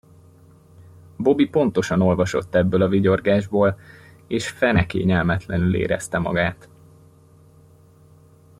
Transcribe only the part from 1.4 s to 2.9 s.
pontosan olvasott ebből a